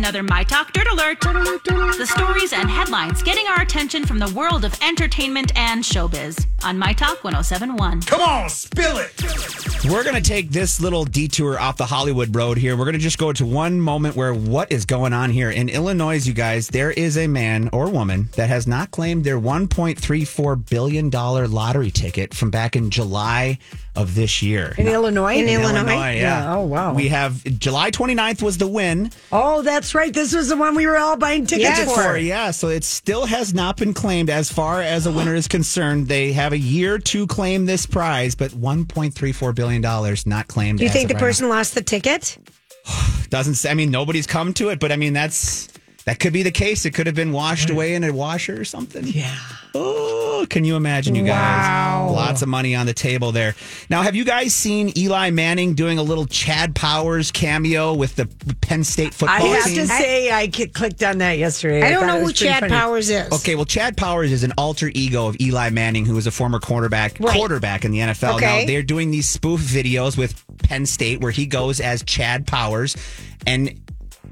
Another 0.00 0.22
My 0.22 0.44
Talk 0.44 0.72
Dirt 0.72 0.86
Alert. 0.90 1.20
The 1.20 2.06
stories 2.10 2.54
and 2.54 2.70
headlines 2.70 3.22
getting 3.22 3.46
our 3.48 3.60
attention 3.60 4.06
from 4.06 4.18
the 4.18 4.32
world 4.32 4.64
of 4.64 4.74
entertainment 4.80 5.52
and 5.56 5.84
showbiz 5.84 6.46
on 6.64 6.78
My 6.78 6.94
Talk 6.94 7.22
1071. 7.22 8.00
Come 8.02 8.22
on, 8.22 8.48
spill 8.48 8.96
it. 8.96 9.12
We're 9.84 10.02
going 10.02 10.14
to 10.16 10.22
take 10.26 10.50
this 10.50 10.80
little 10.80 11.04
detour 11.04 11.58
off 11.60 11.76
the 11.76 11.84
Hollywood 11.84 12.34
road 12.34 12.56
here. 12.56 12.78
We're 12.78 12.84
going 12.86 12.94
to 12.94 12.98
just 12.98 13.18
go 13.18 13.30
to 13.34 13.44
one 13.44 13.78
moment 13.78 14.16
where 14.16 14.32
what 14.32 14.72
is 14.72 14.86
going 14.86 15.12
on 15.12 15.28
here. 15.30 15.50
In 15.50 15.68
Illinois, 15.68 16.26
you 16.26 16.32
guys, 16.32 16.68
there 16.68 16.90
is 16.90 17.18
a 17.18 17.26
man 17.26 17.68
or 17.72 17.90
woman 17.90 18.30
that 18.36 18.48
has 18.48 18.66
not 18.66 18.90
claimed 18.92 19.24
their 19.24 19.38
$1.34 19.38 20.68
billion 20.70 21.10
lottery 21.10 21.90
ticket 21.90 22.32
from 22.32 22.50
back 22.50 22.74
in 22.74 22.90
July 22.90 23.58
of 23.96 24.14
this 24.14 24.40
year. 24.42 24.74
In 24.78 24.86
Illinois? 24.86 25.34
In 25.34 25.48
In 25.48 25.60
Illinois? 25.60 25.90
yeah. 25.92 26.12
Yeah. 26.12 26.54
Oh, 26.54 26.62
wow. 26.62 26.94
We 26.94 27.08
have 27.08 27.42
July 27.58 27.90
29th 27.90 28.42
was 28.42 28.58
the 28.58 28.68
win. 28.68 29.10
Oh, 29.32 29.62
that's 29.62 29.89
right. 29.94 30.12
This 30.12 30.34
was 30.34 30.48
the 30.48 30.56
one 30.56 30.74
we 30.74 30.86
were 30.86 30.96
all 30.96 31.16
buying 31.16 31.46
tickets 31.46 31.78
Yes. 31.78 31.94
for. 31.94 32.16
Yeah, 32.16 32.50
so 32.50 32.68
it 32.68 32.84
still 32.84 33.26
has 33.26 33.54
not 33.54 33.76
been 33.76 33.94
claimed 33.94 34.30
as 34.30 34.50
far 34.50 34.80
as 34.82 35.06
a 35.06 35.12
winner 35.12 35.34
is 35.34 35.48
concerned. 35.48 36.08
They 36.08 36.32
have 36.32 36.52
a 36.52 36.58
year 36.58 36.98
to 36.98 37.26
claim 37.26 37.66
this 37.66 37.86
prize, 37.86 38.34
but 38.34 38.50
$1.34 38.52 39.54
billion 39.54 39.80
not 40.26 40.48
claimed. 40.48 40.78
Do 40.78 40.84
you 40.84 40.90
think 40.90 41.08
the 41.08 41.14
right 41.14 41.20
now. 41.20 41.26
person 41.26 41.48
lost 41.48 41.74
the 41.74 41.82
ticket? 41.82 42.38
doesn't 43.30 43.54
say, 43.54 43.70
I 43.70 43.74
mean, 43.74 43.90
nobody's 43.90 44.26
come 44.26 44.52
to 44.54 44.68
it, 44.70 44.80
but 44.80 44.92
I 44.92 44.96
mean, 44.96 45.12
that's 45.12 45.68
that 46.04 46.18
could 46.18 46.32
be 46.32 46.42
the 46.42 46.50
case. 46.50 46.84
It 46.84 46.92
could 46.92 47.06
have 47.06 47.14
been 47.14 47.32
washed 47.32 47.70
away 47.70 47.94
in 47.94 48.04
a 48.04 48.12
washer 48.12 48.60
or 48.60 48.64
something. 48.64 49.06
Yeah. 49.06 49.36
Oh, 49.74 50.19
can 50.46 50.64
you 50.64 50.76
imagine, 50.76 51.14
you 51.14 51.24
guys? 51.24 51.66
Wow. 51.66 52.10
Lots 52.12 52.42
of 52.42 52.48
money 52.48 52.74
on 52.74 52.86
the 52.86 52.92
table 52.94 53.32
there. 53.32 53.54
Now, 53.88 54.02
have 54.02 54.14
you 54.14 54.24
guys 54.24 54.54
seen 54.54 54.92
Eli 54.96 55.30
Manning 55.30 55.74
doing 55.74 55.98
a 55.98 56.02
little 56.02 56.26
Chad 56.26 56.74
Powers 56.74 57.30
cameo 57.30 57.94
with 57.94 58.16
the 58.16 58.26
Penn 58.60 58.84
State 58.84 59.12
football 59.14 59.36
I 59.36 59.40
have 59.56 59.64
team? 59.64 59.76
to 59.76 59.86
say, 59.86 60.30
I 60.30 60.46
clicked 60.48 61.02
on 61.02 61.18
that 61.18 61.38
yesterday. 61.38 61.82
I 61.82 61.90
don't 61.90 62.06
know 62.06 62.16
it 62.18 62.22
who 62.22 62.32
Chad 62.32 62.60
funny. 62.60 62.72
Powers 62.72 63.10
is. 63.10 63.30
Okay, 63.32 63.54
well, 63.54 63.64
Chad 63.64 63.96
Powers 63.96 64.32
is 64.32 64.42
an 64.44 64.52
alter 64.58 64.90
ego 64.94 65.26
of 65.26 65.36
Eli 65.40 65.70
Manning, 65.70 66.04
who 66.06 66.14
was 66.14 66.26
a 66.26 66.30
former 66.30 66.58
quarterback 66.58 67.16
Right. 67.20 67.36
quarterback 67.36 67.84
in 67.84 67.92
the 67.92 67.98
NFL. 68.00 68.36
Okay. 68.36 68.60
Now 68.62 68.66
they're 68.66 68.82
doing 68.82 69.10
these 69.10 69.28
spoof 69.28 69.60
videos 69.60 70.16
with 70.16 70.42
Penn 70.62 70.86
State 70.86 71.20
where 71.20 71.32
he 71.32 71.46
goes 71.46 71.80
as 71.80 72.02
Chad 72.04 72.46
Powers 72.46 72.96
and 73.46 73.80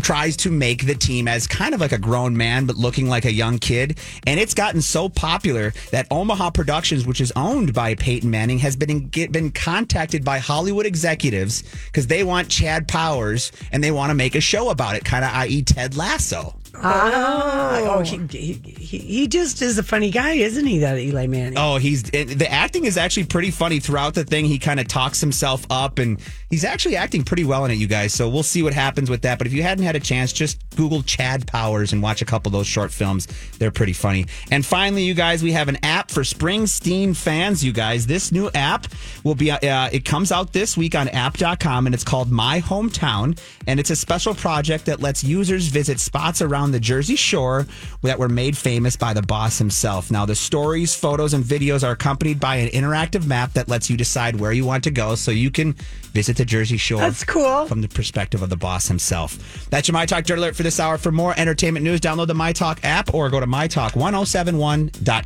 tries 0.00 0.36
to 0.36 0.50
make 0.50 0.86
the 0.86 0.94
team 0.94 1.28
as 1.28 1.46
kind 1.46 1.74
of 1.74 1.80
like 1.80 1.92
a 1.92 1.98
grown 1.98 2.36
man 2.36 2.66
but 2.66 2.76
looking 2.76 3.08
like 3.08 3.24
a 3.24 3.32
young 3.32 3.58
kid 3.58 3.98
and 4.26 4.38
it's 4.38 4.54
gotten 4.54 4.80
so 4.80 5.08
popular 5.08 5.72
that 5.90 6.06
Omaha 6.10 6.50
Productions 6.50 7.06
which 7.06 7.20
is 7.20 7.32
owned 7.36 7.74
by 7.74 7.94
Peyton 7.94 8.30
Manning 8.30 8.58
has 8.58 8.76
been 8.76 9.08
get, 9.08 9.32
been 9.32 9.50
contacted 9.50 10.24
by 10.24 10.38
Hollywood 10.38 10.86
executives 10.86 11.64
cuz 11.92 12.06
they 12.06 12.22
want 12.22 12.48
Chad 12.48 12.86
Powers 12.88 13.52
and 13.72 13.82
they 13.82 13.90
want 13.90 14.10
to 14.10 14.14
make 14.14 14.34
a 14.34 14.40
show 14.40 14.70
about 14.70 14.96
it 14.96 15.04
kind 15.04 15.24
of 15.24 15.32
i.e. 15.34 15.62
Ted 15.62 15.96
Lasso 15.96 16.54
Oh. 16.82 17.96
oh, 17.98 18.00
he, 18.02 18.18
he, 18.30 18.52
he 18.52 18.98
he 18.98 19.28
just 19.28 19.62
is 19.62 19.78
a 19.78 19.82
funny 19.82 20.10
guy, 20.10 20.32
isn't 20.32 20.66
he, 20.66 20.78
that 20.80 20.98
Eli 20.98 21.26
Manning? 21.26 21.58
Oh, 21.58 21.76
he's 21.78 22.02
the 22.02 22.46
acting 22.50 22.84
is 22.84 22.96
actually 22.96 23.24
pretty 23.24 23.50
funny 23.50 23.80
throughout 23.80 24.14
the 24.14 24.24
thing. 24.24 24.44
He 24.44 24.58
kind 24.58 24.78
of 24.78 24.88
talks 24.88 25.20
himself 25.20 25.66
up, 25.70 25.98
and 25.98 26.20
he's 26.50 26.64
actually 26.64 26.96
acting 26.96 27.24
pretty 27.24 27.44
well 27.44 27.64
in 27.64 27.70
it, 27.70 27.74
you 27.74 27.86
guys. 27.86 28.12
So 28.12 28.28
we'll 28.28 28.42
see 28.42 28.62
what 28.62 28.74
happens 28.74 29.08
with 29.08 29.22
that. 29.22 29.38
But 29.38 29.46
if 29.46 29.52
you 29.52 29.62
hadn't 29.62 29.84
had 29.84 29.96
a 29.96 30.00
chance, 30.00 30.32
just 30.32 30.65
Google 30.76 31.02
Chad 31.02 31.46
Powers 31.46 31.92
and 31.92 32.02
watch 32.02 32.22
a 32.22 32.24
couple 32.24 32.50
of 32.50 32.52
those 32.52 32.66
short 32.66 32.92
films. 32.92 33.26
They're 33.58 33.70
pretty 33.70 33.92
funny. 33.92 34.26
And 34.50 34.64
finally, 34.64 35.02
you 35.02 35.14
guys, 35.14 35.42
we 35.42 35.52
have 35.52 35.68
an 35.68 35.78
app 35.82 36.10
for 36.10 36.22
Springsteen 36.22 37.16
fans. 37.16 37.64
You 37.64 37.72
guys, 37.72 38.06
this 38.06 38.30
new 38.30 38.50
app 38.54 38.86
will 39.24 39.34
be 39.34 39.50
uh, 39.50 39.88
it 39.92 40.04
comes 40.04 40.30
out 40.30 40.52
this 40.52 40.76
week 40.76 40.94
on 40.94 41.08
App.com, 41.08 41.86
and 41.86 41.94
it's 41.94 42.04
called 42.04 42.30
My 42.30 42.60
Hometown, 42.60 43.38
and 43.66 43.80
it's 43.80 43.90
a 43.90 43.96
special 43.96 44.34
project 44.34 44.86
that 44.86 45.00
lets 45.00 45.24
users 45.24 45.68
visit 45.68 45.98
spots 45.98 46.42
around 46.42 46.72
the 46.72 46.80
Jersey 46.80 47.16
Shore 47.16 47.66
that 48.02 48.18
were 48.18 48.28
made 48.28 48.56
famous 48.56 48.96
by 48.96 49.14
the 49.14 49.22
boss 49.22 49.58
himself. 49.58 50.10
Now, 50.10 50.26
the 50.26 50.34
stories, 50.34 50.94
photos, 50.94 51.34
and 51.34 51.44
videos 51.44 51.86
are 51.86 51.92
accompanied 51.92 52.38
by 52.38 52.56
an 52.56 52.68
interactive 52.68 53.26
map 53.26 53.54
that 53.54 53.68
lets 53.68 53.90
you 53.90 53.96
decide 53.96 54.38
where 54.38 54.52
you 54.52 54.64
want 54.64 54.84
to 54.84 54.90
go 54.90 55.14
so 55.14 55.30
you 55.30 55.50
can 55.50 55.72
visit 56.12 56.36
the 56.36 56.44
Jersey 56.44 56.76
Shore. 56.76 57.00
That's 57.00 57.24
cool. 57.24 57.66
From 57.66 57.82
the 57.82 57.88
perspective 57.88 58.42
of 58.42 58.50
the 58.50 58.56
boss 58.56 58.88
himself. 58.88 59.68
That's 59.70 59.88
your 59.88 59.92
My 59.92 60.06
Talk 60.06 60.24
Dirt 60.24 60.38
Alert 60.38 60.56
for 60.56 60.62
this 60.66 60.80
hour. 60.80 60.98
For 60.98 61.12
more 61.12 61.32
entertainment 61.38 61.84
news, 61.84 62.00
download 62.00 62.26
the 62.26 62.34
MyTalk 62.34 62.80
app 62.82 63.14
or 63.14 63.30
go 63.30 63.40
to 63.40 63.46
mytalk1071.com. 63.46 65.22